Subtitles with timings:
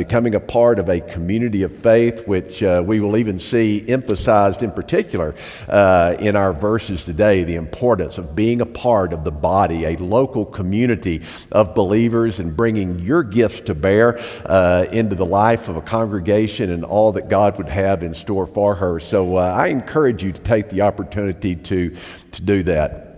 [0.00, 4.62] becoming a part of a community of faith, which uh, we will even see emphasized
[4.62, 5.34] in particular
[5.68, 9.96] uh, in our verses today the importance of being a part of the body, a
[9.98, 11.20] local community
[11.52, 16.70] of believers, and bringing your gifts to bear uh, into the life of a congregation
[16.70, 19.00] and all that God would have in store for her.
[19.00, 21.94] So uh, I encourage you to take the opportunity to,
[22.32, 23.09] to do that.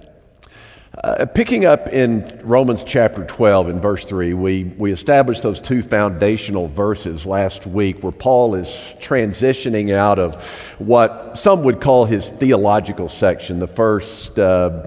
[1.04, 5.82] Uh, picking up in Romans chapter 12 in verse 3, we, we established those two
[5.82, 8.68] foundational verses last week where Paul is
[9.00, 10.40] transitioning out of
[10.78, 14.42] what some would call his theological section, the first uh,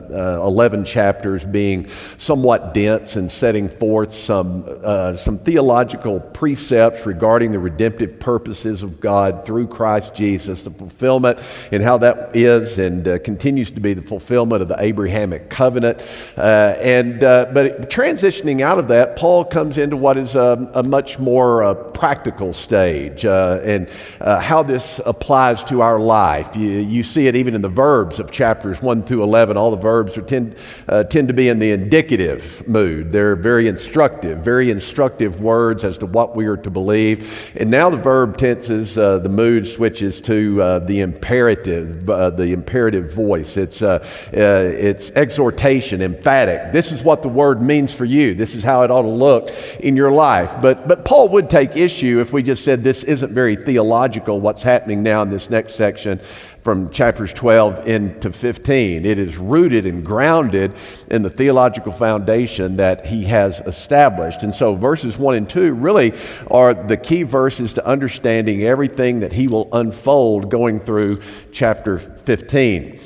[0.09, 7.51] uh, 11 chapters being somewhat dense and setting forth some, uh, some theological precepts regarding
[7.51, 11.39] the redemptive purposes of God through Christ Jesus, the fulfillment
[11.73, 16.04] and how that is and uh, continues to be the fulfillment of the Abrahamic covenant.
[16.37, 20.83] Uh, and, uh, but transitioning out of that, Paul comes into what is a, a
[20.83, 26.55] much more practical stage and how this applies to our life.
[26.55, 29.57] You, you, see it even in the verbs of chapters 1 through 11.
[29.57, 30.55] All the verbs tend,
[30.87, 33.11] uh, tend to be in the indicative mood.
[33.11, 37.53] They're very instructive, very instructive words as to what we are to believe.
[37.55, 42.53] And now the verb tenses, uh, the mood switches to uh, the imperative, uh, the
[42.53, 43.57] imperative voice.
[43.57, 43.99] It's, uh,
[44.33, 46.71] uh, it's exhortation, emphatic.
[46.73, 48.33] This is what the word means for you.
[48.33, 50.53] This is how it ought to look in your life.
[50.61, 54.63] But, but Paul would take issue if we just said this isn't very theological, what's
[54.63, 56.19] happening now in this next section
[56.65, 59.05] from chapters 12 into 15.
[59.05, 60.73] It is rooted and grounded
[61.11, 64.41] in the theological foundation that he has established.
[64.41, 66.11] And so verses 1 and 2 really
[66.49, 72.99] are the key verses to understanding everything that he will unfold going through chapter 15.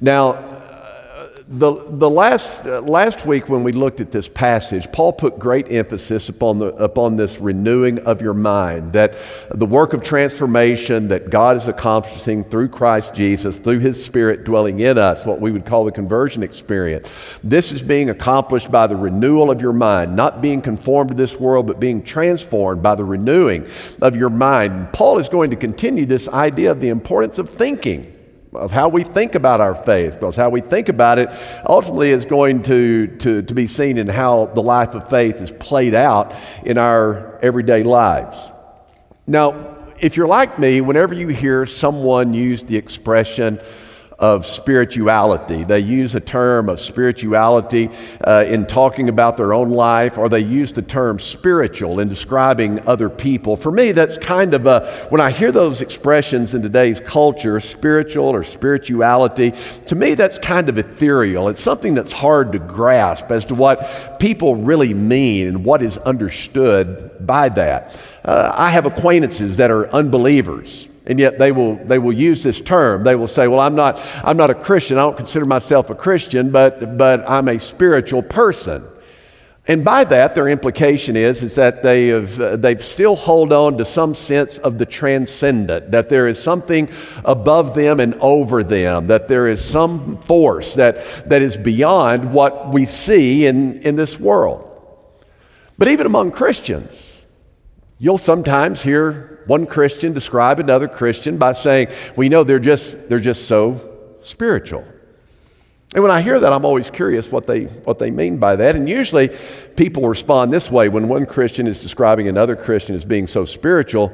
[0.00, 0.53] Now,
[1.54, 5.70] the, the last, uh, last week when we looked at this passage, Paul put great
[5.70, 9.14] emphasis upon, the, upon this renewing of your mind, that
[9.54, 14.80] the work of transformation that God is accomplishing through Christ Jesus, through his Spirit dwelling
[14.80, 17.38] in us, what we would call the conversion experience.
[17.44, 21.38] This is being accomplished by the renewal of your mind, not being conformed to this
[21.38, 23.68] world, but being transformed by the renewing
[24.02, 24.92] of your mind.
[24.92, 28.13] Paul is going to continue this idea of the importance of thinking
[28.54, 31.28] of how we think about our faith, because how we think about it
[31.68, 35.50] ultimately is going to, to, to be seen in how the life of faith is
[35.50, 36.34] played out
[36.64, 38.52] in our everyday lives.
[39.26, 43.60] Now, if you're like me, whenever you hear someone use the expression,
[44.18, 45.64] of spirituality.
[45.64, 47.90] They use a term of spirituality
[48.22, 52.86] uh, in talking about their own life, or they use the term spiritual in describing
[52.86, 53.56] other people.
[53.56, 58.28] For me, that's kind of a, when I hear those expressions in today's culture, spiritual
[58.28, 59.52] or spirituality,
[59.86, 61.48] to me, that's kind of ethereal.
[61.48, 65.98] It's something that's hard to grasp as to what people really mean and what is
[65.98, 67.96] understood by that.
[68.24, 70.88] Uh, I have acquaintances that are unbelievers.
[71.06, 73.04] And yet they will, they will use this term.
[73.04, 74.96] They will say, Well, I'm not, I'm not a Christian.
[74.96, 78.84] I don't consider myself a Christian, but, but I'm a spiritual person.
[79.66, 83.78] And by that, their implication is, is that they have, uh, they've still hold on
[83.78, 86.90] to some sense of the transcendent, that there is something
[87.24, 90.96] above them and over them, that there is some force that,
[91.30, 94.70] that is beyond what we see in, in this world.
[95.78, 97.24] But even among Christians,
[97.98, 103.20] you'll sometimes hear one Christian describe another Christian by saying, we know they're just, they're
[103.20, 103.80] just so
[104.22, 104.84] spiritual.
[105.94, 108.74] And when I hear that, I'm always curious what they, what they mean by that.
[108.74, 109.30] And usually
[109.76, 114.08] people respond this way when one Christian is describing another Christian as being so spiritual.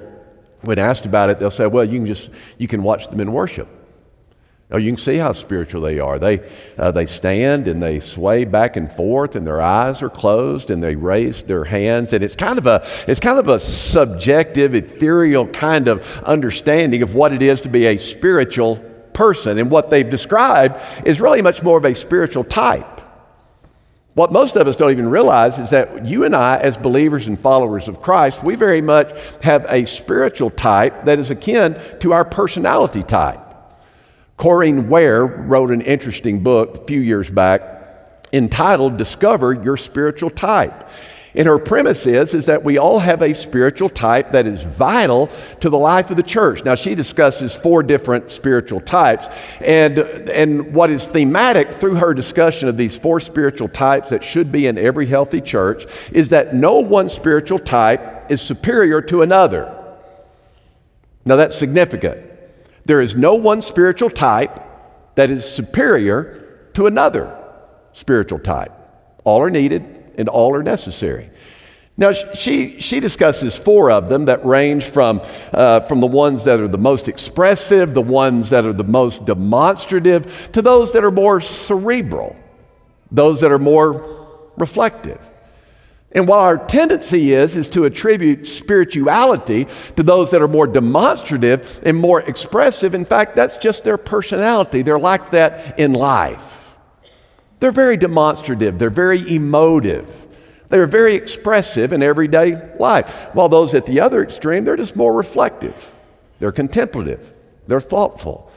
[0.61, 3.33] When asked about it, they'll say, well, you can just, you can watch them in
[3.33, 3.67] worship.
[4.73, 6.21] Oh, you can see how spiritual they are.
[6.21, 6.49] They,
[6.79, 10.81] uh, they stand and they sway back and forth, and their eyes are closed, and
[10.81, 12.13] they raise their hands.
[12.13, 17.17] And it's kind of a, it's kind of a subjective, ethereal kind of understanding of
[17.17, 18.77] what it is to be a spiritual
[19.13, 19.59] person.
[19.59, 23.01] And what they've described is really much more of a spiritual type.
[24.15, 27.39] What most of us don't even realize is that you and I, as believers and
[27.39, 32.25] followers of Christ, we very much have a spiritual type that is akin to our
[32.25, 33.50] personality type.
[34.41, 37.61] Corinne Ware wrote an interesting book a few years back
[38.33, 40.89] entitled Discover Your Spiritual Type.
[41.35, 45.27] And her premise is, is that we all have a spiritual type that is vital
[45.61, 46.65] to the life of the church.
[46.65, 49.29] Now, she discusses four different spiritual types.
[49.61, 54.51] And, and what is thematic through her discussion of these four spiritual types that should
[54.51, 59.77] be in every healthy church is that no one spiritual type is superior to another.
[61.27, 62.30] Now, that's significant.
[62.85, 64.61] There is no one spiritual type
[65.15, 67.37] that is superior to another
[67.93, 68.73] spiritual type.
[69.25, 71.31] All are needed and all are necessary.
[71.97, 75.21] Now, she, she discusses four of them that range from,
[75.53, 79.27] uh, from the ones that are the most expressive, the ones that are the most
[79.27, 82.35] demonstrative, to those that are more cerebral,
[83.11, 85.30] those that are more reflective.
[86.13, 89.67] And while our tendency is, is to attribute spirituality
[89.97, 94.83] to those that are more demonstrative and more expressive, in fact, that's just their personality.
[94.83, 96.77] They're like that in life.
[97.61, 100.27] They're very demonstrative, they're very emotive.
[100.71, 103.11] They're very expressive in everyday life.
[103.33, 105.97] While those at the other extreme, they're just more reflective.
[106.39, 107.35] They're contemplative.
[107.67, 108.50] They're thoughtful.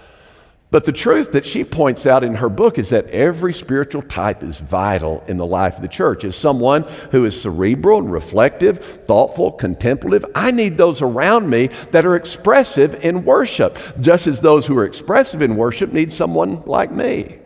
[0.74, 4.42] But the truth that she points out in her book is that every spiritual type
[4.42, 6.24] is vital in the life of the church.
[6.24, 6.81] As someone
[7.12, 13.06] who is cerebral and reflective, thoughtful, contemplative, I need those around me that are expressive
[13.06, 17.38] in worship, just as those who are expressive in worship need someone like me.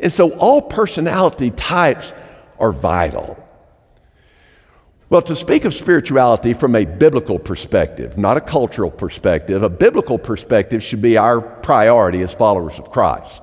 [0.00, 2.12] And so all personality types
[2.58, 3.38] are vital.
[5.10, 10.18] Well, to speak of spirituality from a biblical perspective, not a cultural perspective, a biblical
[10.18, 13.42] perspective should be our priority as followers of Christ.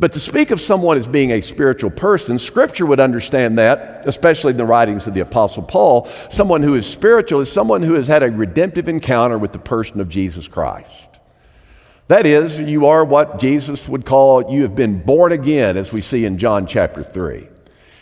[0.00, 4.52] But to speak of someone as being a spiritual person, Scripture would understand that, especially
[4.52, 6.06] in the writings of the Apostle Paul.
[6.30, 10.00] Someone who is spiritual is someone who has had a redemptive encounter with the person
[10.00, 11.20] of Jesus Christ.
[12.08, 16.00] That is, you are what Jesus would call you have been born again, as we
[16.00, 17.48] see in John chapter 3.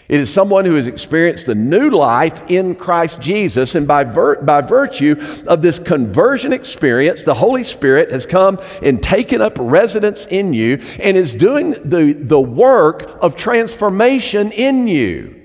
[0.08, 3.74] It is someone who has experienced the new life in Christ Jesus.
[3.74, 5.16] And by, vir- by virtue
[5.46, 10.78] of this conversion experience, the Holy Spirit has come and taken up residence in you
[10.98, 15.41] and is doing the, the work of transformation in you.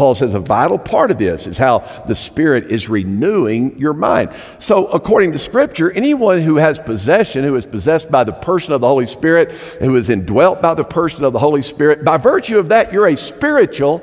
[0.00, 4.32] Paul says a vital part of this is how the Spirit is renewing your mind.
[4.58, 8.80] So, according to Scripture, anyone who has possession, who is possessed by the person of
[8.80, 12.58] the Holy Spirit, who is indwelt by the person of the Holy Spirit, by virtue
[12.58, 13.98] of that, you're a spiritual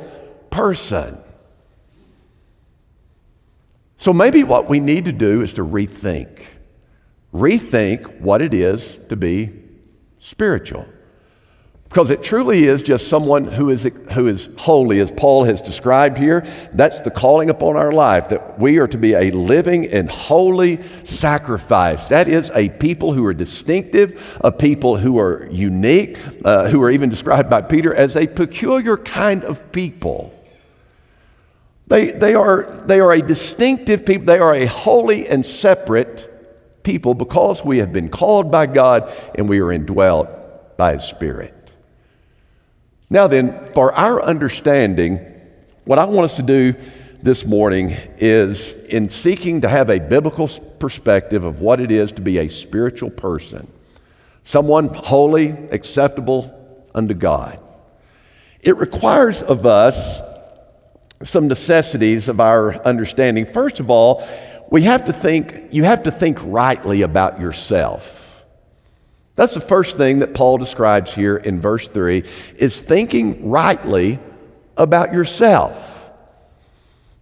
[0.51, 1.17] person.
[3.97, 6.45] So, maybe what we need to do is to rethink.
[7.33, 9.49] Rethink what it is to be
[10.19, 10.85] spiritual.
[11.97, 16.19] Because it truly is just someone who is, who is holy, as Paul has described
[16.19, 16.45] here.
[16.71, 20.79] That's the calling upon our life, that we are to be a living and holy
[21.03, 22.09] sacrifice.
[22.09, 26.91] That is a people who are distinctive, a people who are unique, uh, who are
[26.91, 30.39] even described by Peter as a peculiar kind of people.
[31.87, 37.15] They, they, are, they are a distinctive people, they are a holy and separate people
[37.15, 41.55] because we have been called by God and we are indwelt by His Spirit.
[43.09, 45.19] Now, then, for our understanding,
[45.85, 46.73] what I want us to do
[47.23, 50.49] this morning is in seeking to have a biblical
[50.79, 53.71] perspective of what it is to be a spiritual person,
[54.43, 56.53] someone holy, acceptable
[56.93, 57.61] unto God.
[58.61, 60.21] It requires of us
[61.23, 63.45] some necessities of our understanding.
[63.45, 64.27] First of all,
[64.69, 68.26] we have to think, you have to think rightly about yourself.
[69.37, 72.23] That's the first thing that Paul describes here in verse 3
[72.57, 74.19] is thinking rightly
[74.75, 76.09] about yourself.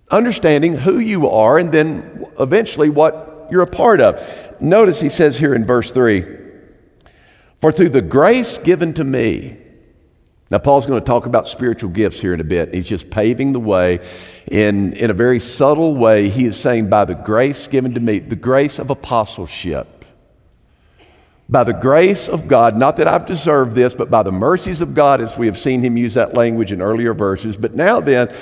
[0.09, 4.62] Understanding who you are and then eventually what you're a part of.
[4.62, 6.25] Notice he says here in verse 3
[7.59, 9.57] For through the grace given to me,
[10.51, 12.71] now, Paul's going to talk about spiritual gifts here in a bit.
[12.71, 14.00] He's just paving the way
[14.45, 16.29] in, in a very subtle way.
[16.29, 19.94] He is saying, by the grace given to me, the grace of apostleship,
[21.47, 24.95] by the grace of God, not that I've deserved this, but by the mercies of
[24.95, 27.56] God, as we have seen him use that language in earlier verses.
[27.56, 28.33] But now then,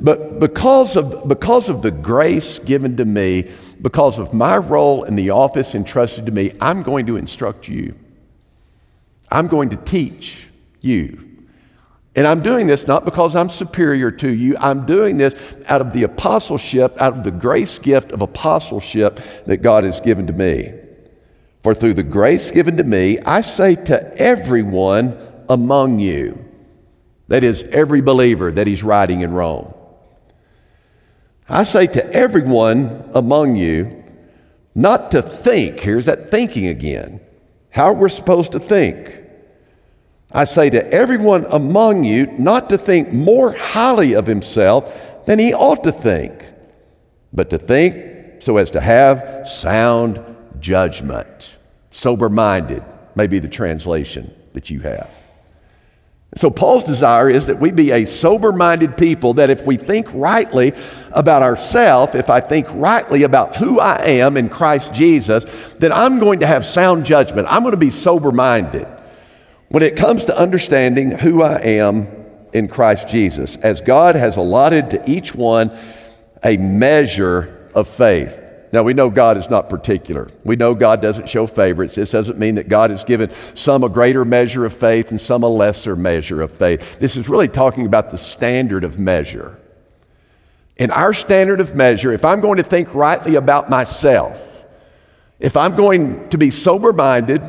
[0.00, 3.50] but because of, because of the grace given to me,
[3.80, 7.96] because of my role in the office entrusted to me, I'm going to instruct you.
[9.30, 10.48] I'm going to teach
[10.80, 11.28] you.
[12.14, 14.54] And I'm doing this not because I'm superior to you.
[14.58, 19.16] I'm doing this out of the apostleship, out of the grace gift of apostleship
[19.46, 20.74] that God has given to me.
[21.62, 25.16] For through the grace given to me, I say to everyone
[25.48, 26.44] among you,
[27.28, 29.72] that is, every believer that he's writing in Rome,
[31.48, 34.02] I say to everyone among you,
[34.74, 37.20] not to think, here's that thinking again,
[37.70, 39.20] how we're supposed to think.
[40.32, 45.52] I say to everyone among you not to think more highly of himself than he
[45.52, 46.46] ought to think,
[47.32, 50.31] but to think so as to have sound
[50.62, 51.58] judgment.
[51.90, 52.82] Sober minded
[53.14, 55.14] may be the translation that you have.
[56.34, 60.08] So, Paul's desire is that we be a sober minded people, that if we think
[60.14, 60.72] rightly
[61.10, 66.18] about ourselves, if I think rightly about who I am in Christ Jesus, then I'm
[66.18, 67.48] going to have sound judgment.
[67.50, 68.86] I'm going to be sober minded
[69.68, 72.08] when it comes to understanding who I am
[72.54, 75.76] in Christ Jesus, as God has allotted to each one
[76.42, 78.41] a measure of faith.
[78.72, 80.28] Now, we know God is not particular.
[80.44, 81.94] We know God doesn't show favorites.
[81.94, 85.42] This doesn't mean that God has given some a greater measure of faith and some
[85.42, 86.98] a lesser measure of faith.
[86.98, 89.58] This is really talking about the standard of measure.
[90.78, 94.64] In our standard of measure, if I'm going to think rightly about myself,
[95.38, 97.42] if I'm going to be sober minded,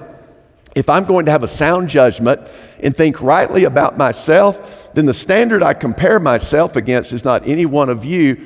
[0.76, 2.42] if I'm going to have a sound judgment
[2.82, 7.66] and think rightly about myself, then the standard I compare myself against is not any
[7.66, 8.46] one of you,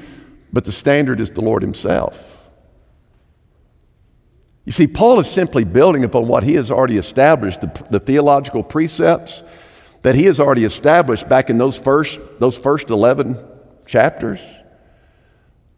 [0.53, 2.36] but the standard is the Lord Himself.
[4.67, 8.63] You see, Paul is simply building upon what he has already established, the, the, theological
[8.63, 9.41] precepts
[10.01, 13.37] that he has already established back in those first, those first 11
[13.85, 14.41] chapters.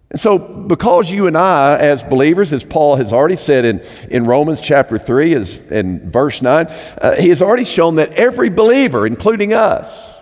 [0.09, 3.79] And so, because you and I, as believers, as Paul has already said in,
[4.09, 8.49] in Romans chapter 3 as, in verse 9, uh, he has already shown that every
[8.49, 10.15] believer, including us,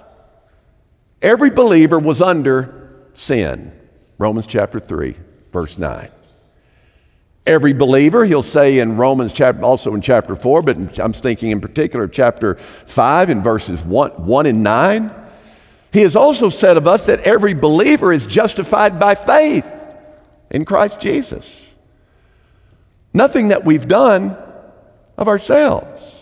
[1.22, 3.72] every believer was under sin.
[4.18, 5.16] Romans chapter 3,
[5.54, 6.10] verse 9.
[7.48, 11.62] Every believer, he'll say in Romans chapter, also in chapter 4, but I'm thinking in
[11.62, 15.12] particular chapter 5 in verses 1, 1 and 9.
[15.94, 19.66] He has also said of us that every believer is justified by faith
[20.52, 21.64] in Christ Jesus.
[23.14, 24.38] Nothing that we've done
[25.18, 26.17] of ourselves.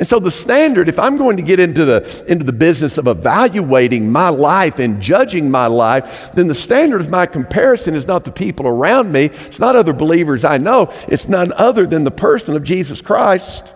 [0.00, 3.06] And so the standard, if I'm going to get into the, into the business of
[3.06, 8.24] evaluating my life and judging my life, then the standard of my comparison is not
[8.24, 9.26] the people around me.
[9.26, 10.90] It's not other believers I know.
[11.06, 13.74] It's none other than the person of Jesus Christ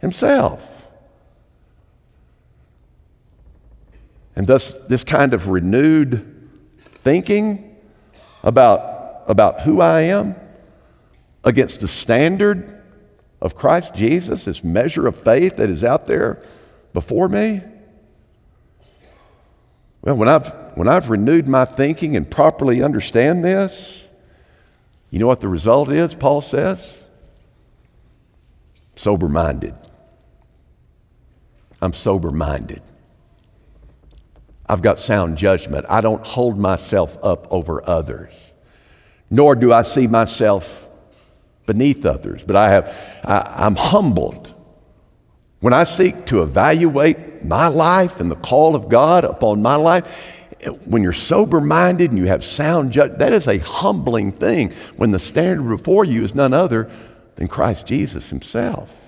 [0.00, 0.88] himself.
[4.34, 7.76] And thus, this kind of renewed thinking
[8.42, 10.34] about, about who I am
[11.44, 12.79] against the standard
[13.40, 16.42] of Christ Jesus, this measure of faith that is out there
[16.92, 17.62] before me?
[20.02, 24.04] Well, when I've, when I've renewed my thinking and properly understand this,
[25.10, 27.02] you know what the result is, Paul says?
[28.96, 29.74] Sober minded.
[31.82, 32.82] I'm sober minded.
[34.66, 35.86] I've got sound judgment.
[35.88, 38.52] I don't hold myself up over others,
[39.28, 40.88] nor do I see myself
[41.70, 42.42] beneath others.
[42.42, 44.52] But I have, I, I'm humbled
[45.60, 50.36] when I seek to evaluate my life and the call of God upon my life.
[50.84, 55.12] When you're sober minded and you have sound judgment, that is a humbling thing when
[55.12, 56.90] the standard before you is none other
[57.36, 58.99] than Christ Jesus Himself.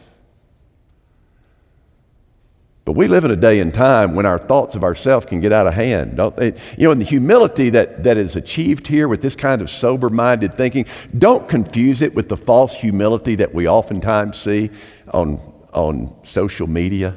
[2.92, 5.50] But we live in a day and time when our thoughts of ourselves can get
[5.50, 6.49] out of hand, don't they?
[6.76, 10.11] You know, and the humility that, that is achieved here with this kind of sober
[10.11, 10.84] minded thinking,
[11.16, 14.68] don't confuse it with the false humility that we oftentimes see
[15.08, 15.40] on,
[15.72, 17.16] on social media.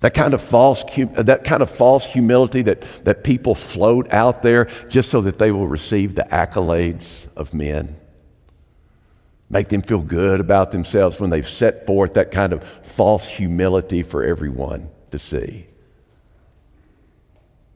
[0.00, 4.66] That kind of false, that kind of false humility that, that people float out there
[4.90, 7.98] just so that they will receive the accolades of men
[9.50, 14.02] make them feel good about themselves when they've set forth that kind of false humility
[14.02, 15.66] for everyone to see.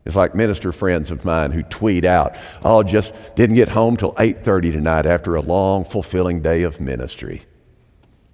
[0.04, 4.14] It's like minister friends of mine who tweet out, "Oh, just didn't get home till
[4.18, 7.42] 8:30 tonight after a long, fulfilling day of ministry."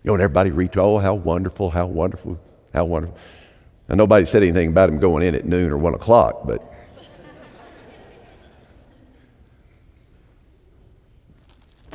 [0.03, 1.71] You know, and everybody reach, "Oh, how wonderful!
[1.71, 2.39] How wonderful!
[2.73, 3.17] How wonderful!"
[3.89, 6.63] And nobody said anything about him going in at noon or one o'clock, but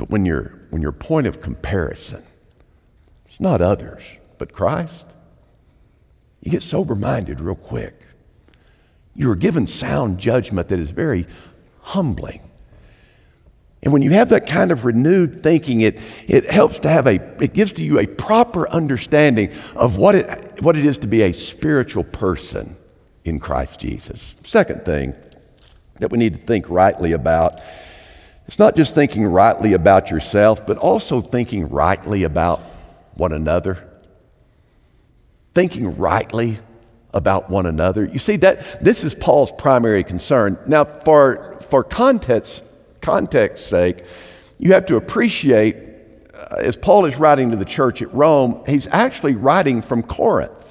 [0.04, 2.22] But when, you when your point of comparison
[3.24, 4.02] it's not others,
[4.36, 5.06] but Christ,
[6.42, 8.06] you get sober minded real quick.
[9.14, 11.26] You are given sound judgment that is very
[11.80, 12.42] humbling.
[13.82, 17.14] And when you have that kind of renewed thinking, it, it helps to have a,
[17.42, 21.22] it gives to you a proper understanding of what it, what it is to be
[21.22, 22.76] a spiritual person
[23.24, 24.34] in Christ Jesus.
[24.44, 25.14] Second thing
[25.98, 27.62] that we need to think rightly about
[28.46, 32.60] it's not just thinking rightly about yourself, but also thinking rightly about
[33.14, 33.88] one another.
[35.54, 36.58] Thinking rightly
[37.12, 38.04] about one another.
[38.04, 40.58] You see that this is Paul's primary concern.
[40.66, 42.64] Now, for for context
[43.00, 44.04] context sake,
[44.58, 45.76] you have to appreciate
[46.34, 50.63] uh, as Paul is writing to the church at Rome, he's actually writing from Corinth.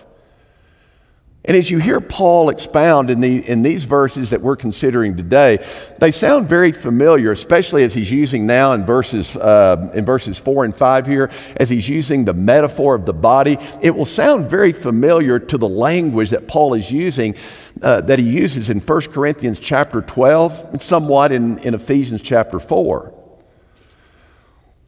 [1.45, 5.57] And as you hear Paul expound in, the, in these verses that we're considering today,
[5.99, 10.63] they sound very familiar, especially as he's using now in verses, uh, in verses 4
[10.63, 13.57] and 5 here, as he's using the metaphor of the body.
[13.81, 17.35] It will sound very familiar to the language that Paul is using,
[17.81, 22.57] uh, that he uses in 1 Corinthians chapter 12, and somewhat in, in Ephesians chapter
[22.57, 23.22] 4.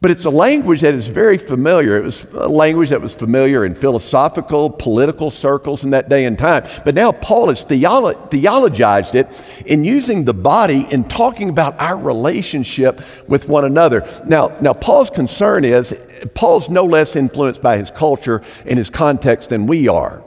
[0.02, 1.96] But it's a language that is very familiar.
[1.96, 6.38] It was a language that was familiar in philosophical, political circles in that day and
[6.38, 6.64] time.
[6.84, 9.26] But now Paul has theolo- theologized it
[9.64, 14.06] in using the body in talking about our relationship with one another.
[14.26, 15.96] Now, now Paul's concern is
[16.34, 20.22] Paul's no less influenced by his culture and his context than we are.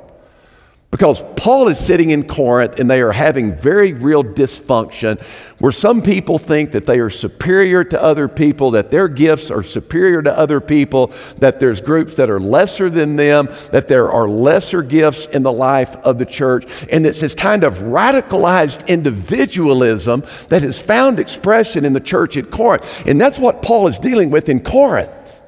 [0.92, 5.22] Because Paul is sitting in Corinth and they are having very real dysfunction
[5.60, 9.62] where some people think that they are superior to other people, that their gifts are
[9.62, 14.28] superior to other people, that there's groups that are lesser than them, that there are
[14.28, 16.66] lesser gifts in the life of the church.
[16.92, 22.50] And it's this kind of radicalized individualism that has found expression in the church at
[22.50, 23.06] Corinth.
[23.06, 25.40] And that's what Paul is dealing with in Corinth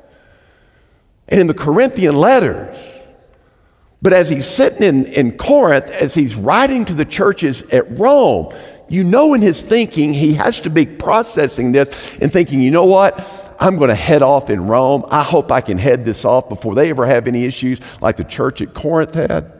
[1.27, 3.00] and in the Corinthian letters.
[4.01, 8.53] But as he's sitting in, in Corinth, as he's writing to the churches at Rome,
[8.89, 12.85] you know in his thinking, he has to be processing this and thinking, you know
[12.85, 13.19] what?
[13.59, 15.05] I'm going to head off in Rome.
[15.09, 18.23] I hope I can head this off before they ever have any issues like the
[18.23, 19.53] church at Corinth had.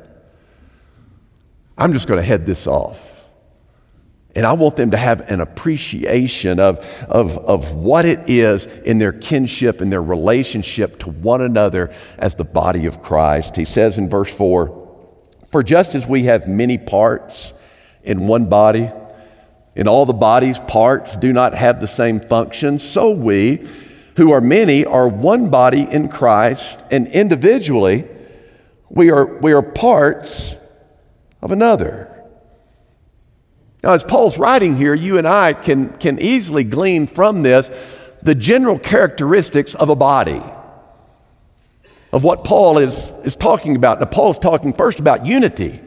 [1.77, 3.20] I'm just going to head this off.
[4.35, 8.97] And I want them to have an appreciation of, of, of what it is in
[8.97, 13.57] their kinship and their relationship to one another as the body of Christ.
[13.57, 15.09] He says in verse 4
[15.47, 17.53] For just as we have many parts
[18.03, 18.89] in one body,
[19.75, 23.67] and all the body's parts do not have the same function, so we,
[24.17, 28.07] who are many, are one body in Christ, and individually
[28.89, 30.55] we are, we are parts
[31.41, 32.10] of another.
[33.83, 37.69] Now, as Paul's writing here, you and I can, can easily glean from this
[38.21, 40.41] the general characteristics of a body,
[42.13, 43.99] of what Paul is, is talking about.
[43.99, 45.81] Now, Paul's talking first about unity,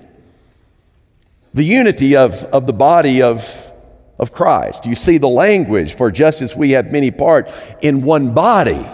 [1.53, 3.73] the unity of, of the body of,
[4.19, 4.87] of Christ.
[4.87, 8.85] You see the language, for just as we have many parts in one body,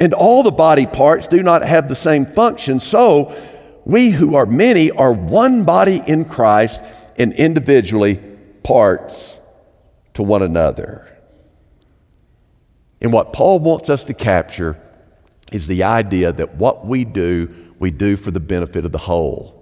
[0.00, 3.32] and all the body parts do not have the same function, so
[3.84, 6.82] we who are many are one body in Christ
[7.16, 8.16] and individually
[8.62, 9.38] parts
[10.14, 11.08] to one another.
[13.00, 14.80] And what Paul wants us to capture
[15.52, 19.52] is the idea that what we do, we do for the benefit of the whole.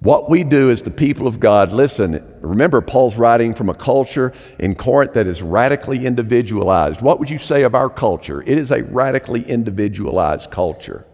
[0.00, 4.32] What we do as the people of God, listen, remember Paul's writing from a culture
[4.58, 7.00] in Corinth that is radically individualized.
[7.00, 8.42] What would you say of our culture?
[8.42, 11.06] It is a radically individualized culture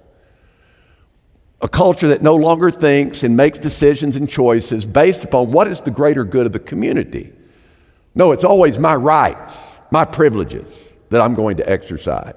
[1.63, 5.81] a culture that no longer thinks and makes decisions and choices based upon what is
[5.81, 7.33] the greater good of the community.
[8.17, 9.55] No, it's always my rights,
[9.91, 10.67] my privileges
[11.11, 12.35] that I'm going to exercise.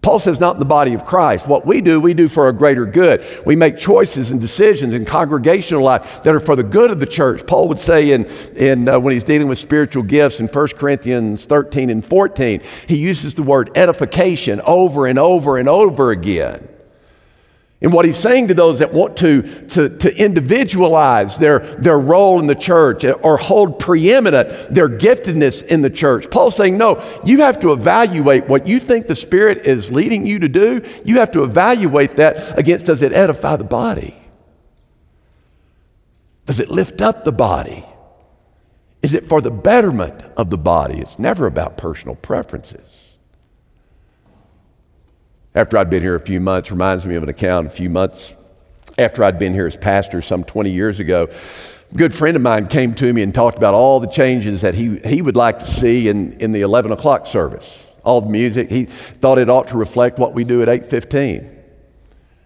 [0.00, 1.48] Paul says, not in the body of Christ.
[1.48, 3.24] What we do, we do for a greater good.
[3.44, 7.06] We make choices and decisions in congregational life that are for the good of the
[7.06, 7.44] church.
[7.44, 8.24] Paul would say in,
[8.54, 12.96] in uh, when he's dealing with spiritual gifts in 1 Corinthians 13 and 14, he
[12.96, 16.68] uses the word edification over and over and over again.
[17.82, 22.40] And what he's saying to those that want to, to, to individualize their, their role
[22.40, 27.40] in the church or hold preeminent their giftedness in the church, Paul's saying, no, you
[27.40, 30.82] have to evaluate what you think the Spirit is leading you to do.
[31.04, 34.16] You have to evaluate that against does it edify the body?
[36.46, 37.84] Does it lift up the body?
[39.02, 40.98] Is it for the betterment of the body?
[40.98, 43.05] It's never about personal preferences
[45.56, 48.34] after I'd been here a few months, reminds me of an account a few months
[48.98, 51.28] after I'd been here as pastor some 20 years ago.
[51.92, 54.74] A good friend of mine came to me and talked about all the changes that
[54.74, 57.86] he, he would like to see in, in the 11 o'clock service.
[58.04, 58.68] All the music.
[58.70, 61.52] He thought it ought to reflect what we do at 815.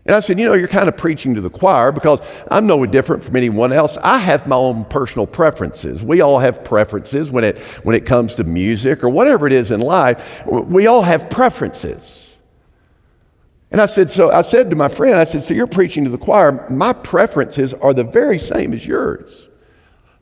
[0.07, 2.87] And I said, you know, you're kind of preaching to the choir because I'm no
[2.87, 3.99] different from anyone else.
[4.03, 6.05] I have my own personal preferences.
[6.05, 9.73] We all have preferences when it, when it comes to music or whatever it is
[9.73, 10.46] in life.
[10.46, 12.19] We all have preferences.
[13.70, 16.11] And I said, so I said to my friend, I said, so you're preaching to
[16.11, 16.66] the choir.
[16.70, 19.48] My preferences are the very same as yours.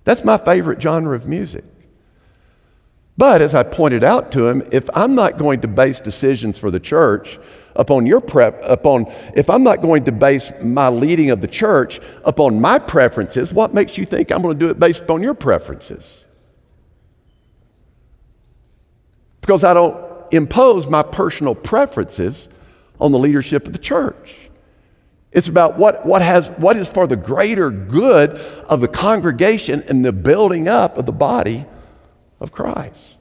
[0.04, 1.64] That's my favorite genre of music.
[3.16, 6.70] But as I pointed out to him, if I'm not going to base decisions for
[6.70, 7.40] the church
[7.74, 12.00] upon your prep, upon if I'm not going to base my leading of the church
[12.24, 15.34] upon my preferences, what makes you think I'm going to do it based upon your
[15.34, 16.26] preferences?
[19.40, 19.96] Because I don't
[20.32, 22.46] impose my personal preferences
[23.00, 24.48] on the leadership of the church.
[25.30, 28.30] It's about what, what, has, what is for the greater good
[28.68, 31.66] of the congregation and the building up of the body
[32.40, 33.18] of Christ.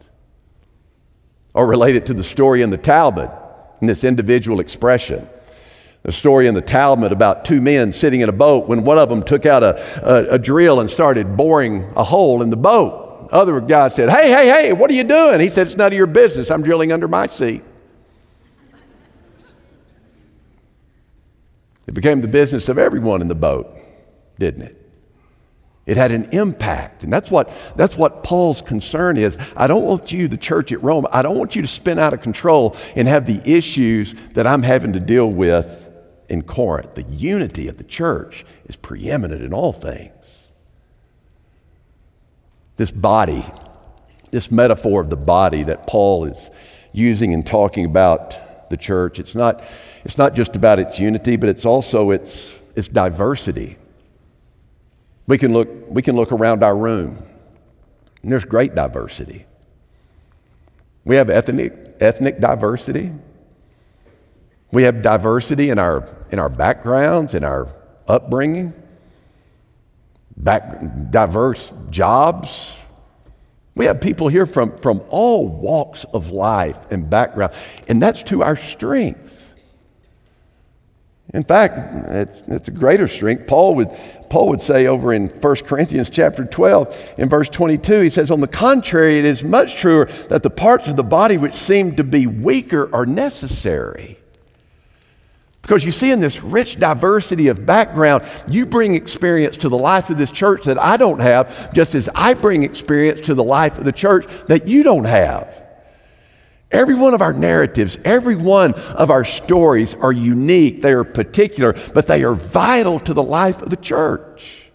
[1.53, 3.29] Or related to the story in the Talmud,
[3.81, 5.27] in this individual expression.
[6.03, 9.09] The story in the Talmud about two men sitting in a boat when one of
[9.09, 13.29] them took out a, a, a drill and started boring a hole in the boat.
[13.31, 15.41] Other guy said, Hey, hey, hey, what are you doing?
[15.41, 16.49] He said, It's none of your business.
[16.49, 17.63] I'm drilling under my seat.
[21.87, 23.75] It became the business of everyone in the boat,
[24.37, 24.87] didn't it?
[25.85, 27.03] It had an impact.
[27.03, 29.37] And that's what, that's what Paul's concern is.
[29.55, 32.13] I don't want you, the church at Rome, I don't want you to spin out
[32.13, 35.87] of control and have the issues that I'm having to deal with
[36.27, 36.95] in Corinth.
[36.95, 40.11] The unity of the church is preeminent in all things.
[42.75, 43.45] This body,
[44.29, 46.51] this metaphor of the body that Paul is
[46.91, 49.63] using and talking about the church, it's not,
[50.07, 53.75] it's not just about its unity, but it's also its, its diversity.
[55.27, 57.21] We can look, we can look around our room,
[58.23, 59.45] and there's great diversity.
[61.03, 63.11] We have ethnic, ethnic diversity.
[64.71, 67.67] We have diversity in our, in our backgrounds, in our
[68.07, 68.73] upbringing,
[70.37, 72.77] back, diverse jobs.
[73.75, 77.51] We have people here from, from all walks of life and background,
[77.89, 79.36] and that's to our strength.
[81.37, 83.45] In fact, it's, it's, a greater strength.
[83.45, 83.91] Paul would,
[84.27, 88.39] Paul would say over in 1 Corinthians chapter 12, in verse 22, he says, On
[88.39, 92.03] the contrary, it is much truer that the parts of the body which seem to
[92.03, 94.17] be weaker are necessary.
[95.61, 100.09] Because you see, in this rich diversity of background, you bring experience to the life
[100.09, 103.77] of this church that I don't have, just as I bring experience to the life
[103.77, 105.66] of the church that you don't have.
[106.71, 111.73] Every one of our narratives, every one of our stories are unique, they are particular,
[111.93, 114.69] but they are vital to the life of the church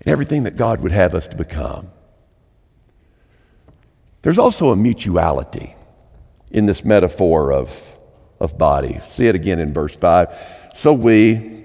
[0.00, 1.90] and everything that God would have us to become.
[4.22, 5.74] There's also a mutuality
[6.50, 7.98] in this metaphor of,
[8.40, 8.98] of body.
[9.08, 10.70] See it again in verse 5.
[10.74, 11.64] So we,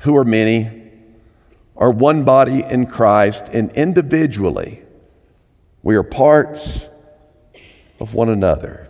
[0.00, 0.68] who are many,
[1.76, 4.82] are one body in Christ, and individually
[5.82, 6.89] we are parts
[8.00, 8.88] of one another.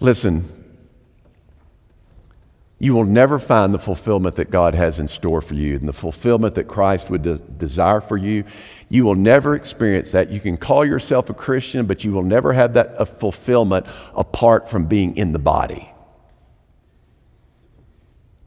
[0.00, 0.44] Listen,
[2.78, 5.92] you will never find the fulfillment that God has in store for you and the
[5.92, 8.44] fulfillment that Christ would de- desire for you.
[8.88, 10.30] You will never experience that.
[10.30, 14.86] You can call yourself a Christian, but you will never have that fulfillment apart from
[14.86, 15.90] being in the body.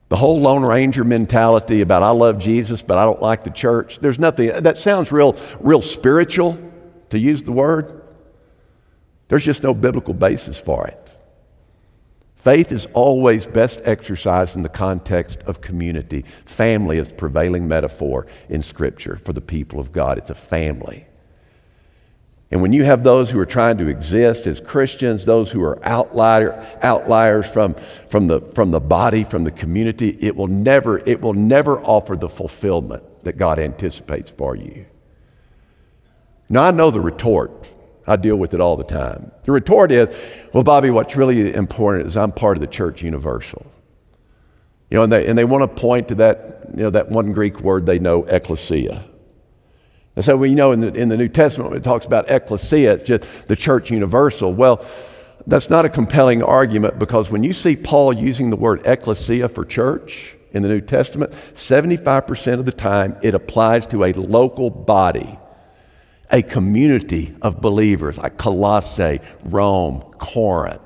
[0.08, 4.00] The whole Lone Ranger mentality about I love Jesus, but I don't like the church,
[4.00, 6.71] there's nothing, that sounds real, real spiritual
[7.12, 8.02] to use the word.
[9.28, 10.98] There's just no biblical basis for it.
[12.36, 16.24] Faith is always best exercised in the context of community.
[16.24, 20.18] Family is the prevailing metaphor in Scripture for the people of God.
[20.18, 21.06] It's a family.
[22.50, 25.80] And when you have those who are trying to exist as Christians, those who are
[25.86, 27.76] outlier, outliers from,
[28.10, 32.18] from, the, from the body, from the community, it will, never, it will never offer
[32.18, 34.86] the fulfillment that God anticipates for you.
[36.52, 37.72] Now, I know the retort.
[38.06, 39.32] I deal with it all the time.
[39.44, 40.14] The retort is,
[40.54, 43.66] well, Bobby, what's really important is I'm part of the church universal.
[44.90, 47.32] You know, and they, and they want to point to that, you know, that one
[47.32, 49.06] Greek word they know, ecclesia.
[50.18, 53.04] And so we know in the, in the New Testament, it talks about ecclesia, it's
[53.04, 54.54] just the church universal.
[54.54, 54.86] Well,
[55.48, 59.64] that's not a compelling argument because when you see Paul using the word ecclesia for
[59.64, 65.40] church in the New Testament, 75% of the time it applies to a local body
[66.32, 70.82] a community of believers like Colossae, Rome, Corinth.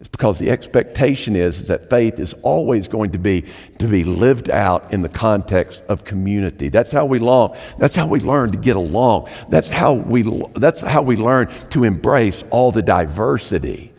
[0.00, 3.44] It's because the expectation is, is that faith is always going to be
[3.78, 6.70] to be lived out in the context of community.
[6.70, 7.54] That's how we long.
[7.78, 9.28] That's how we learn to get along.
[9.50, 10.22] That's how we
[10.54, 13.89] that's how we learn to embrace all the diversity.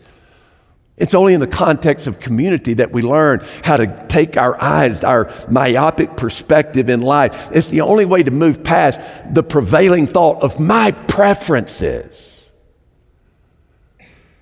[1.02, 5.02] It's only in the context of community that we learn how to take our eyes,
[5.02, 7.48] our myopic perspective in life.
[7.52, 9.00] It's the only way to move past
[9.34, 12.48] the prevailing thought of my preferences.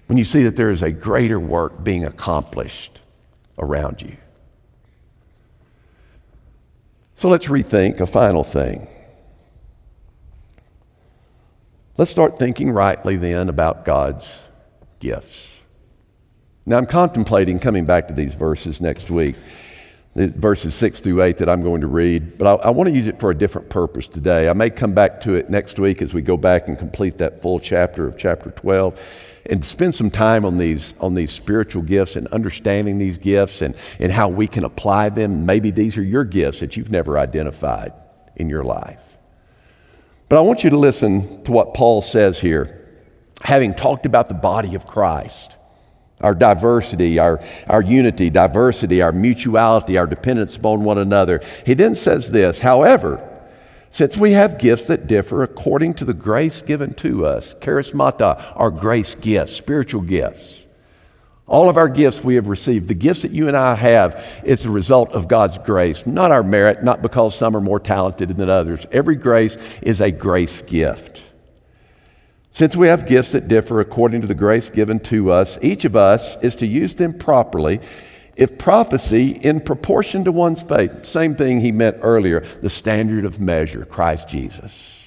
[0.07, 3.01] When you see that there is a greater work being accomplished
[3.59, 4.18] around you.
[7.16, 8.87] So let's rethink a final thing.
[11.96, 14.40] Let's start thinking rightly then about God's
[14.99, 15.49] gifts.
[16.66, 19.35] Now, I'm contemplating coming back to these verses next week,
[20.14, 23.07] verses 6 through 8 that I'm going to read, but I, I want to use
[23.07, 24.49] it for a different purpose today.
[24.49, 27.40] I may come back to it next week as we go back and complete that
[27.40, 32.16] full chapter of chapter 12 and spend some time on these, on these spiritual gifts
[32.16, 35.46] and understanding these gifts and, and how we can apply them.
[35.46, 37.94] Maybe these are your gifts that you've never identified
[38.37, 39.01] in your life.
[40.29, 42.87] But I want you to listen to what Paul says here,
[43.42, 45.57] having talked about the body of Christ
[46.20, 51.42] our diversity, our, our unity, diversity, our mutuality, our dependence upon one another.
[51.64, 53.26] He then says this, however,
[53.90, 58.70] Since we have gifts that differ according to the grace given to us, charismata, our
[58.70, 60.66] grace gifts, spiritual gifts.
[61.46, 64.64] All of our gifts we have received, the gifts that you and I have, it's
[64.64, 68.48] a result of God's grace, not our merit, not because some are more talented than
[68.48, 68.87] others.
[68.92, 71.29] Every grace is a grace gift.
[72.52, 75.96] Since we have gifts that differ according to the grace given to us, each of
[75.96, 77.80] us is to use them properly
[78.40, 83.38] if prophecy in proportion to one's faith, same thing he meant earlier, the standard of
[83.38, 84.98] measure, Christ Jesus.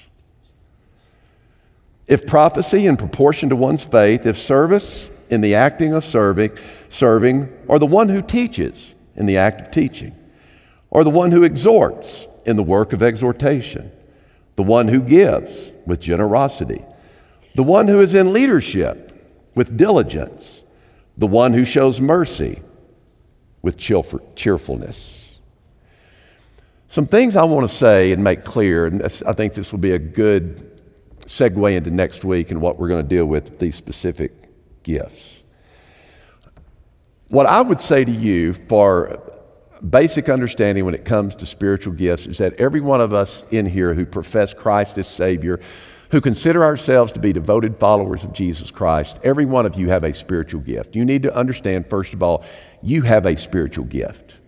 [2.06, 6.52] If prophecy in proportion to one's faith, if service in the acting of serving,
[6.88, 10.14] serving, or the one who teaches in the act of teaching,
[10.90, 13.90] or the one who exhorts in the work of exhortation,
[14.54, 16.84] the one who gives with generosity,
[17.54, 19.12] the one who is in leadership
[19.54, 20.62] with diligence,
[21.16, 22.60] the one who shows mercy
[23.62, 25.20] with cheerfulness.
[26.88, 29.92] Some things I want to say and make clear, and I think this will be
[29.92, 30.80] a good
[31.22, 34.32] segue into next week and what we're going to deal with these specific
[34.82, 35.38] gifts.
[37.28, 39.20] What I would say to you for
[39.88, 43.66] basic understanding when it comes to spiritual gifts is that every one of us in
[43.66, 45.60] here who profess Christ as Savior,
[46.14, 50.04] who consider ourselves to be devoted followers of Jesus Christ, every one of you have
[50.04, 50.94] a spiritual gift.
[50.94, 52.44] You need to understand, first of all,
[52.80, 54.38] you have a spiritual gift.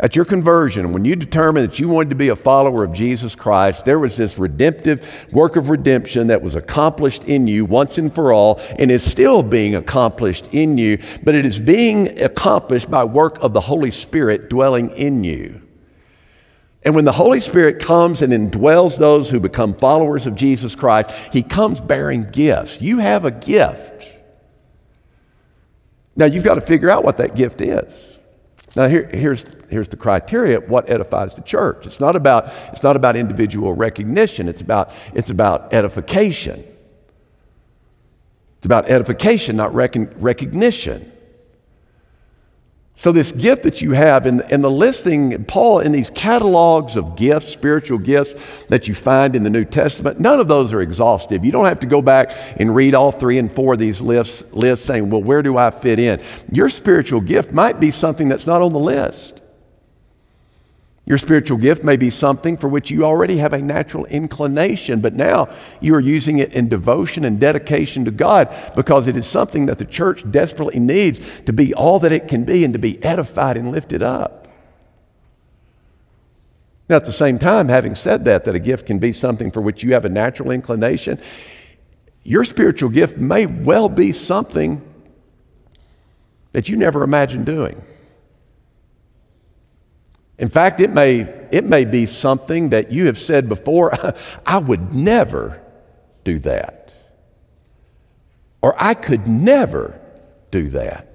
[0.00, 3.36] At your conversion, when you determined that you wanted to be a follower of Jesus
[3.36, 8.12] Christ, there was this redemptive work of redemption that was accomplished in you once and
[8.12, 13.04] for all and is still being accomplished in you, but it is being accomplished by
[13.04, 15.63] work of the Holy Spirit dwelling in you.
[16.84, 21.10] And when the Holy Spirit comes and indwells those who become followers of Jesus Christ,
[21.32, 22.82] He comes bearing gifts.
[22.82, 24.10] You have a gift.
[26.14, 28.18] Now you've got to figure out what that gift is.
[28.76, 31.86] Now here, here's, here's the criteria what edifies the church.
[31.86, 36.64] It's not about, it's not about individual recognition, it's about, it's about edification.
[38.58, 41.12] It's about edification, not recognition.
[42.96, 47.16] So, this gift that you have in, in the listing, Paul, in these catalogs of
[47.16, 51.44] gifts, spiritual gifts that you find in the New Testament, none of those are exhaustive.
[51.44, 52.30] You don't have to go back
[52.60, 55.70] and read all three and four of these lists, lists saying, well, where do I
[55.70, 56.22] fit in?
[56.52, 59.42] Your spiritual gift might be something that's not on the list.
[61.06, 65.14] Your spiritual gift may be something for which you already have a natural inclination, but
[65.14, 69.66] now you are using it in devotion and dedication to God because it is something
[69.66, 73.02] that the church desperately needs to be all that it can be and to be
[73.04, 74.48] edified and lifted up.
[76.88, 79.60] Now, at the same time, having said that, that a gift can be something for
[79.60, 81.20] which you have a natural inclination,
[82.22, 84.82] your spiritual gift may well be something
[86.52, 87.82] that you never imagined doing.
[90.38, 91.20] In fact, it may,
[91.52, 93.92] it may be something that you have said before,
[94.46, 95.62] I would never
[96.24, 96.92] do that.
[98.60, 100.00] Or I could never
[100.50, 101.14] do that.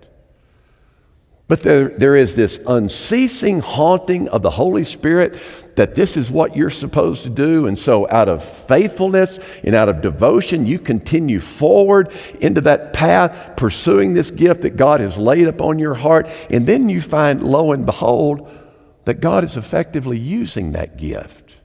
[1.50, 5.36] But there, there is this unceasing haunting of the Holy Spirit
[5.76, 7.66] that this is what you're supposed to do.
[7.66, 13.56] And so, out of faithfulness and out of devotion, you continue forward into that path,
[13.58, 16.30] pursuing this gift that God has laid upon your heart.
[16.52, 18.48] And then you find, lo and behold,
[19.06, 21.58] that God is effectively using that gift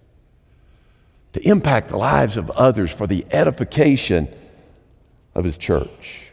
[1.34, 4.28] to impact the lives of others for the edification
[5.34, 6.30] of His church.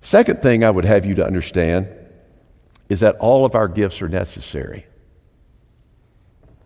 [0.00, 1.88] Second thing I would have you to understand
[2.88, 4.86] is that all of our gifts are necessary.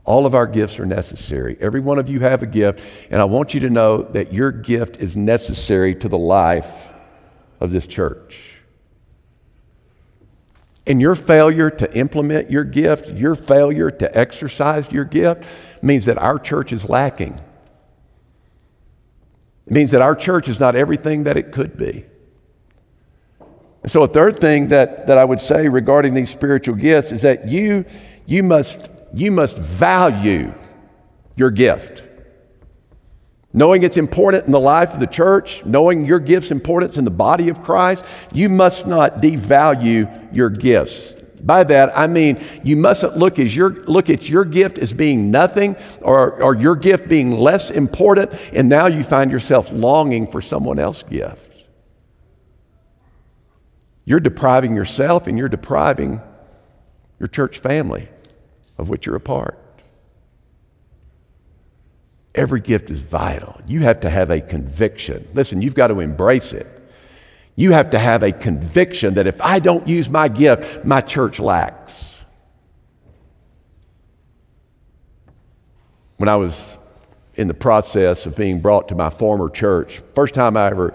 [0.04, 1.56] All of our gifts are necessary.
[1.60, 4.52] Every one of you have a gift, and I want you to know that your
[4.52, 6.90] gift is necessary to the life
[7.58, 8.55] of this church.
[10.86, 15.44] And your failure to implement your gift, your failure to exercise your gift,
[15.82, 17.40] means that our church is lacking.
[19.66, 22.06] It means that our church is not everything that it could be.
[23.82, 27.22] And so, a third thing that, that I would say regarding these spiritual gifts is
[27.22, 27.84] that you,
[28.24, 30.54] you, must, you must value
[31.36, 32.02] your gift.
[33.56, 37.10] Knowing it's important in the life of the church, knowing your gift's importance in the
[37.10, 41.14] body of Christ, you must not devalue your gifts.
[41.40, 45.30] By that, I mean you mustn't look, as your, look at your gift as being
[45.30, 50.42] nothing or, or your gift being less important, and now you find yourself longing for
[50.42, 51.64] someone else's gift.
[54.04, 56.20] You're depriving yourself and you're depriving
[57.18, 58.10] your church family
[58.76, 59.58] of which you're a part.
[62.36, 63.60] Every gift is vital.
[63.66, 65.26] You have to have a conviction.
[65.34, 66.66] Listen, you've got to embrace it.
[67.56, 71.40] You have to have a conviction that if I don't use my gift, my church
[71.40, 72.06] lacks.
[76.16, 76.76] when I was
[77.34, 80.02] in the process of being brought to my former church.
[80.14, 80.94] First time I ever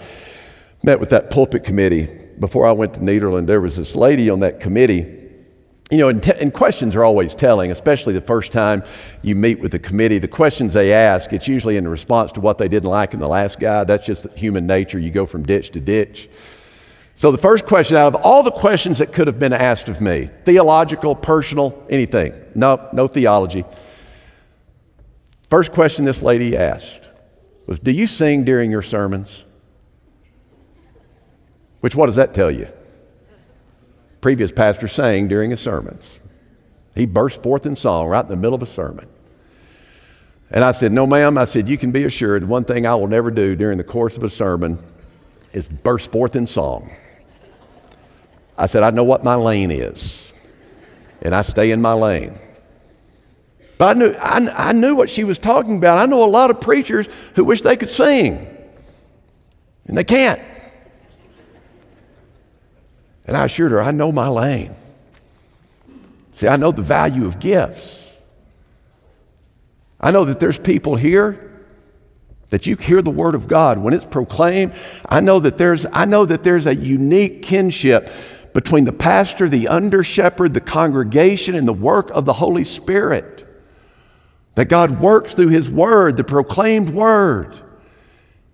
[0.84, 2.08] met with that pulpit committee
[2.40, 5.21] before I went to Nederland, there was this lady on that committee.
[5.92, 8.84] You know, and, and, questions are always telling, especially the first time
[9.22, 10.20] you meet with the committee.
[10.20, 13.28] The questions they ask, it's usually in response to what they didn't like in the
[13.28, 13.84] last guy.
[13.84, 14.98] That's just human nature.
[14.98, 16.30] You go from ditch to ditch.
[17.18, 20.00] So, the first question out of all the questions that could have been asked of
[20.00, 22.34] me theological, personal, anything.
[22.56, 23.66] No, no theology.
[25.50, 27.02] First question this lady asked
[27.68, 29.44] was Do you sing during your sermons?
[31.82, 32.70] Which, what does that tell you?
[34.22, 36.20] Previous pastor sang during his sermons.
[36.96, 39.08] He burst forth in song right in the middle of a sermon.
[40.52, 41.38] And I said, No, ma'am.
[41.38, 44.18] I said, You can be assured one thing I will never do during the course
[44.18, 44.78] of a sermon
[45.54, 46.92] is burst forth in song.
[48.58, 50.32] I said, I know what my lane is,
[51.22, 52.38] and I stay in my lane.
[53.78, 55.98] But I knew, I, I knew what she was talking about.
[55.98, 58.46] I know a lot of preachers who wish they could sing,
[59.88, 60.40] and they can't.
[63.32, 64.76] And I assured her, I know my lane.
[66.34, 68.06] See, I know the value of gifts.
[70.02, 71.50] I know that there's people here
[72.50, 74.74] that you hear the word of God when it's proclaimed.
[75.08, 78.10] I know that there's, I know that there's a unique kinship
[78.52, 83.48] between the pastor, the under shepherd, the congregation, and the work of the Holy Spirit.
[84.56, 87.56] That God works through His Word, the proclaimed Word.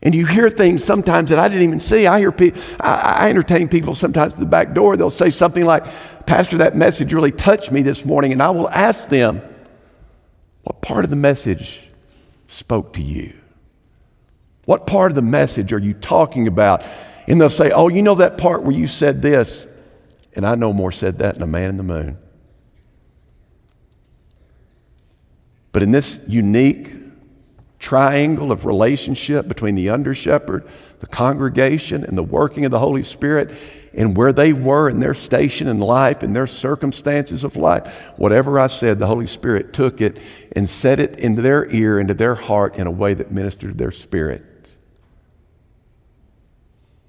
[0.02, 2.06] And you hear things sometimes that I didn't even see.
[2.06, 4.96] I hear people, I, I entertain people sometimes at the back door.
[4.96, 5.86] They'll say something like,
[6.26, 8.32] Pastor, that message really touched me this morning.
[8.32, 9.42] And I will ask them,
[10.64, 11.82] What part of the message
[12.48, 13.34] spoke to you?
[14.66, 16.84] What part of the message are you talking about?
[17.28, 19.68] And they'll say, Oh, you know that part where you said this?
[20.36, 22.20] And I no more said that than a man in the moon.
[25.72, 26.92] But in this unique
[27.80, 30.68] triangle of relationship between the under shepherd,
[31.00, 33.52] the congregation, and the working of the Holy Spirit,
[33.94, 38.60] and where they were in their station in life, and their circumstances of life, whatever
[38.60, 40.20] I said, the Holy Spirit took it
[40.56, 43.92] and set it into their ear, into their heart in a way that ministered their
[43.92, 44.44] spirit.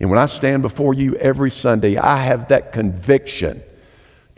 [0.01, 3.63] And when I stand before you every Sunday, I have that conviction,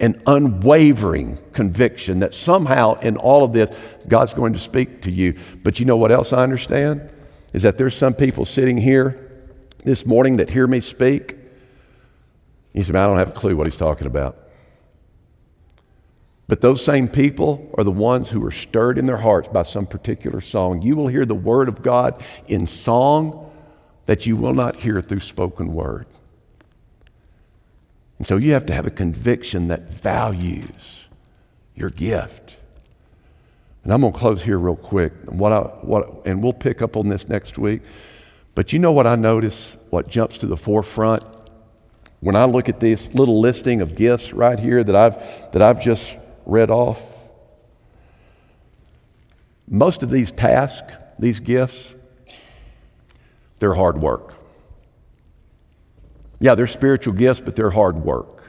[0.01, 5.39] an unwavering conviction that somehow in all of this, God's going to speak to you.
[5.63, 7.11] But you know what else I understand?
[7.53, 9.31] Is that there's some people sitting here
[9.85, 11.37] this morning that hear me speak.
[12.73, 14.37] You say, I don't have a clue what he's talking about.
[16.47, 19.87] But those same people are the ones who are stirred in their hearts by some
[19.87, 20.83] particular song.
[20.83, 23.53] You will hear the word of God in song
[24.07, 26.07] that you will not hear through spoken word.
[28.21, 31.07] And so you have to have a conviction that values
[31.75, 32.59] your gift.
[33.83, 35.15] And I'm going to close here real quick.
[35.25, 37.81] What I, what, and we'll pick up on this next week.
[38.55, 39.75] But you know what I notice?
[39.89, 41.23] What jumps to the forefront
[42.21, 45.81] when I look at this little listing of gifts right here that I've, that I've
[45.81, 47.01] just read off?
[49.67, 51.95] Most of these tasks, these gifts,
[53.61, 54.35] they're hard work.
[56.41, 58.41] Yeah, they're spiritual gifts, but they're hard work.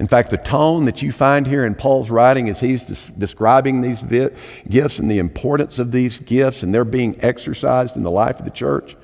[0.00, 3.80] In fact, the tone that you find here in Paul's writing as he's des- describing
[3.80, 4.30] these vi-
[4.68, 8.44] gifts and the importance of these gifts and they're being exercised in the life of
[8.44, 8.96] the church,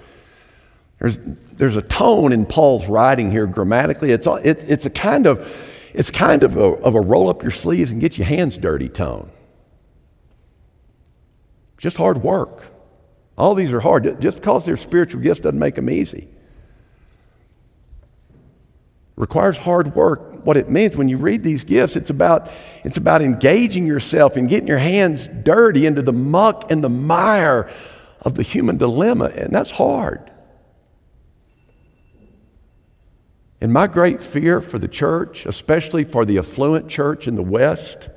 [1.00, 1.18] there's,
[1.52, 4.12] there's a tone in Paul's writing here grammatically.
[4.12, 7.50] It's, it's, it's a kind of, it's kind of a, of a roll up your
[7.50, 9.30] sleeves and get your hands dirty tone.
[11.76, 12.62] Just hard work.
[13.36, 14.20] All these are hard.
[14.20, 16.28] Just because they're spiritual gifts doesn't make them easy.
[19.16, 20.44] Requires hard work.
[20.44, 22.50] What it means when you read these gifts, it's about,
[22.84, 27.70] it's about engaging yourself and getting your hands dirty into the muck and the mire
[28.22, 30.30] of the human dilemma, and that's hard.
[33.60, 38.08] And my great fear for the church, especially for the affluent church in the West,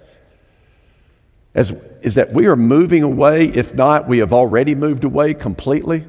[1.54, 6.06] as, is that we are moving away, if not, we have already moved away completely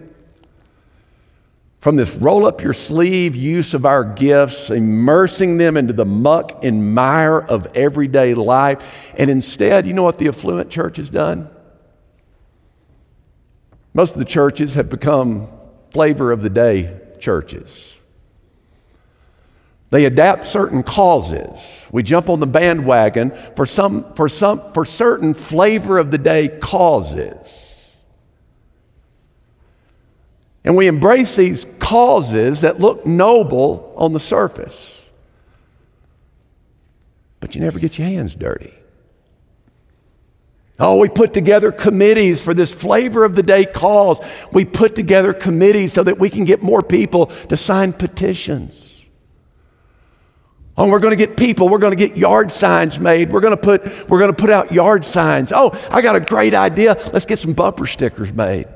[1.81, 6.65] from this roll up your sleeve use of our gifts, immersing them into the muck
[6.65, 9.13] and mire of everyday life.
[9.17, 11.49] And instead, you know what the affluent church has done?
[13.95, 15.47] Most of the churches have become
[15.91, 17.97] flavor of the day churches.
[19.91, 21.87] They adapt certain causes.
[21.91, 26.49] We jump on the bandwagon for, some, for, some, for certain flavor of the day
[26.49, 27.68] causes.
[30.65, 34.95] And we embrace these causes that look noble on the surface.
[37.41, 38.75] But you never get your hands dirty.
[40.81, 44.21] Oh, we put together committees for this flavor of the day cause.
[44.53, 49.05] We put together committees so that we can get more people to sign petitions.
[50.77, 51.69] Oh, we're going to get people.
[51.69, 53.33] We're going to get yard signs made.
[53.33, 55.53] We're going to put we're going to put out yard signs.
[55.53, 56.97] Oh, I got a great idea.
[57.13, 58.69] Let's get some bumper stickers made.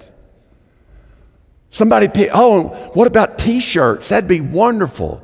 [1.72, 4.10] Somebody oh, what about t-shirts?
[4.10, 5.22] That'd be wonderful.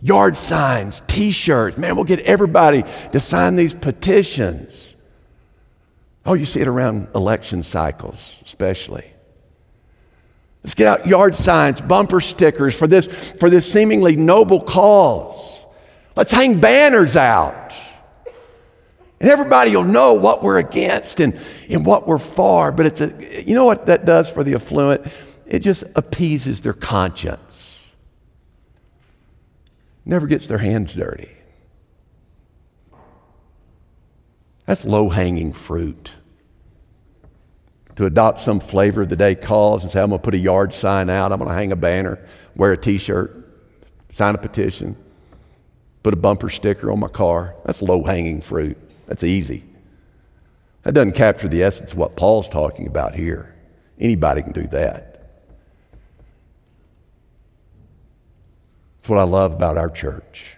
[0.00, 1.76] Yard signs, t-shirts.
[1.76, 4.94] Man, we'll get everybody to sign these petitions.
[6.24, 9.12] Oh, you see it around election cycles, especially.
[10.62, 15.66] Let's get out yard signs, bumper stickers for this, for this seemingly noble cause.
[16.14, 17.74] Let's hang banners out.
[19.20, 21.36] And everybody will know what we're against and,
[21.68, 22.70] and what we're for.
[22.70, 25.04] But it's a, you know what that does for the affluent?
[25.46, 27.80] It just appeases their conscience.
[30.04, 31.30] Never gets their hands dirty.
[34.66, 36.14] That's low hanging fruit.
[37.96, 40.38] To adopt some flavor of the day cause and say, I'm going to put a
[40.38, 42.24] yard sign out, I'm going to hang a banner,
[42.56, 43.46] wear a t shirt,
[44.10, 44.96] sign a petition
[46.02, 47.54] put a bumper sticker on my car.
[47.64, 48.76] That's low hanging fruit.
[49.06, 49.64] That's easy.
[50.82, 53.54] That doesn't capture the essence of what Paul's talking about here.
[53.98, 55.11] Anybody can do that.
[59.02, 60.56] That's what I love about our church.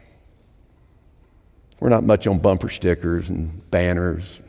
[1.81, 4.43] We're not much on bumper stickers and banners,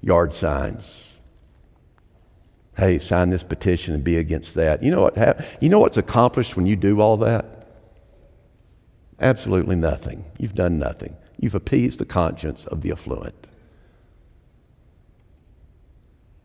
[0.00, 1.14] yard signs.
[2.76, 4.84] Hey, sign this petition and be against that.
[4.84, 5.58] You know what?
[5.60, 7.66] You know what's accomplished when you do all that?
[9.18, 10.24] Absolutely nothing.
[10.38, 11.16] You've done nothing.
[11.36, 13.48] You've appeased the conscience of the affluent.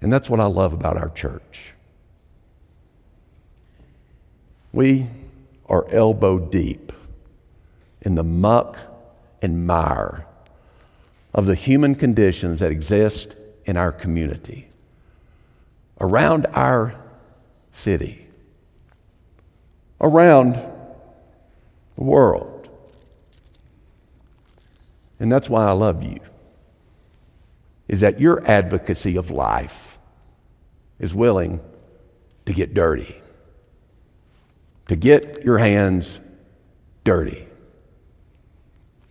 [0.02, 1.74] And that's what I love about our church.
[4.72, 5.06] We
[5.70, 6.92] are elbow deep
[8.02, 8.78] in the muck
[9.42, 10.26] and mire
[11.34, 14.68] of the human conditions that exist in our community,
[16.02, 16.96] around our
[17.72, 18.28] city,
[20.02, 20.56] around
[21.96, 22.68] the world.
[25.20, 26.20] And that's why I love you.
[27.88, 30.00] Is that your advocacy of life
[31.00, 31.60] is willing
[32.46, 33.16] to get dirty,
[34.90, 36.20] to get your hands
[37.04, 37.48] dirty.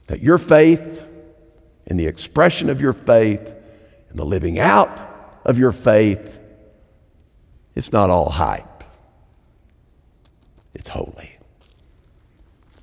[0.08, 1.02] That your faith
[1.86, 3.54] and the expression of your faith
[4.10, 6.38] and the living out of your faith,
[7.74, 8.84] it's not all hype,
[10.74, 11.38] it's holy.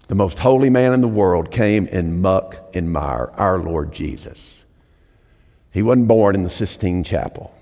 [0.07, 4.63] The most holy man in the world came in muck and mire, our Lord Jesus.
[5.71, 7.54] He wasn't born in the Sistine Chapel.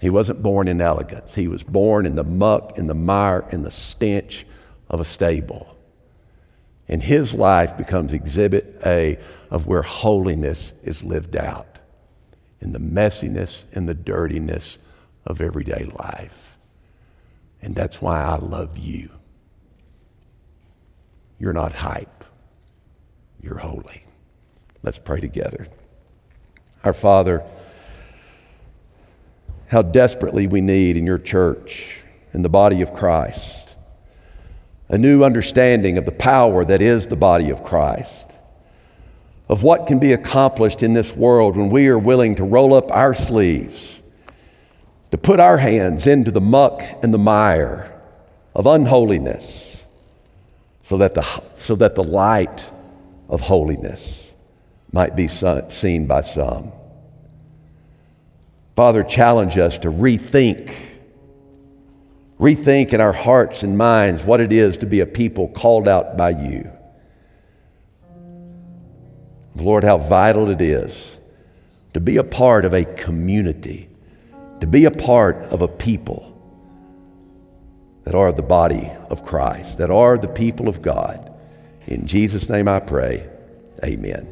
[0.00, 1.34] He wasn't born in elegance.
[1.34, 4.46] He was born in the muck, in the mire, in the stench
[4.88, 5.76] of a stable.
[6.88, 9.18] And his life becomes exhibit A
[9.50, 11.78] of where holiness is lived out
[12.60, 14.78] in the messiness and the dirtiness
[15.24, 16.58] of everyday life.
[17.62, 19.10] And that's why I love you.
[21.38, 22.24] You're not hype,
[23.40, 24.04] you're holy.
[24.82, 25.66] Let's pray together.
[26.84, 27.44] Our Father,
[29.70, 32.00] how desperately we need in your church,
[32.34, 33.76] in the body of Christ,
[34.88, 38.36] a new understanding of the power that is the body of Christ,
[39.48, 42.90] of what can be accomplished in this world when we are willing to roll up
[42.90, 44.00] our sleeves,
[45.12, 47.92] to put our hands into the muck and the mire
[48.56, 49.84] of unholiness
[50.82, 51.22] so that the,
[51.54, 52.68] so that the light
[53.28, 54.26] of holiness
[54.92, 56.72] might be seen by some.
[58.76, 60.74] Father, challenge us to rethink,
[62.38, 66.16] rethink in our hearts and minds what it is to be a people called out
[66.16, 66.70] by you.
[69.56, 71.18] Lord, how vital it is
[71.92, 73.88] to be a part of a community,
[74.60, 76.26] to be a part of a people
[78.04, 81.32] that are the body of Christ, that are the people of God.
[81.86, 83.28] In Jesus' name I pray,
[83.84, 84.28] amen.